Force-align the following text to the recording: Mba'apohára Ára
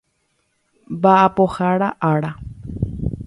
Mba'apohára 0.93 1.89
Ára 2.11 2.31